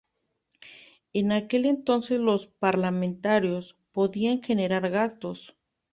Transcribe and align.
En 1.13 1.31
aquel 1.31 1.67
entonces 1.67 2.19
los 2.19 2.47
parlamentarios 2.47 3.77
podían 3.91 4.41
generar 4.41 4.89
gastos. 4.89 5.55